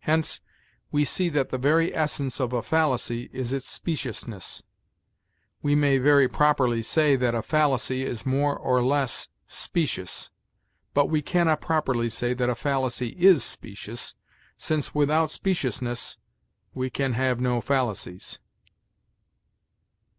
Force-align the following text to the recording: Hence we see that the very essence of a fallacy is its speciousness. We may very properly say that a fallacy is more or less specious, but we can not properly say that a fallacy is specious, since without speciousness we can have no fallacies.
Hence 0.00 0.42
we 0.90 1.02
see 1.02 1.30
that 1.30 1.48
the 1.48 1.56
very 1.56 1.94
essence 1.96 2.40
of 2.42 2.52
a 2.52 2.60
fallacy 2.62 3.30
is 3.32 3.54
its 3.54 3.64
speciousness. 3.66 4.62
We 5.62 5.74
may 5.74 5.96
very 5.96 6.28
properly 6.28 6.82
say 6.82 7.16
that 7.16 7.34
a 7.34 7.40
fallacy 7.40 8.02
is 8.02 8.26
more 8.26 8.54
or 8.54 8.82
less 8.84 9.30
specious, 9.46 10.30
but 10.92 11.06
we 11.06 11.22
can 11.22 11.46
not 11.46 11.62
properly 11.62 12.10
say 12.10 12.34
that 12.34 12.50
a 12.50 12.54
fallacy 12.54 13.16
is 13.18 13.42
specious, 13.44 14.14
since 14.58 14.94
without 14.94 15.30
speciousness 15.30 16.18
we 16.74 16.90
can 16.90 17.14
have 17.14 17.40
no 17.40 17.62
fallacies. 17.62 18.38